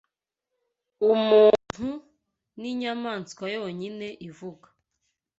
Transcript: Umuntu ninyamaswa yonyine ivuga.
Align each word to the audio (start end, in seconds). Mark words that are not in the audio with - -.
Umuntu 1.13 1.89
ninyamaswa 2.59 3.45
yonyine 3.55 4.07
ivuga. 4.29 4.67